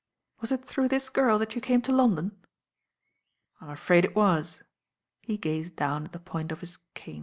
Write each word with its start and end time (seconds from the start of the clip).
Was 0.39 0.51
it 0.51 0.65
through 0.65 0.87
this 0.87 1.09
girl 1.09 1.37
that 1.37 1.53
you 1.53 1.61
came 1.61 1.79
to 1.83 1.91
London?" 1.91 2.35
"I'm 3.59 3.69
afraid 3.69 4.03
it 4.03 4.15
was." 4.15 4.59
He 5.21 5.37
gazed 5.37 5.75
down 5.75 6.05
at 6.05 6.11
the 6.11 6.17
point 6.19 6.51
of 6.51 6.61
his 6.61 6.79
cane. 6.95 7.19